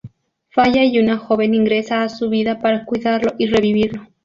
[0.49, 4.07] Falla y una joven ingresa a su vida para cuidarlo y revivirlo.